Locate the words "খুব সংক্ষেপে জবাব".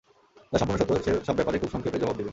1.59-2.15